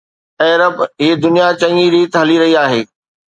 [0.41, 2.81] اي رب، هي دنيا چڱي ريت هلي رهي آهي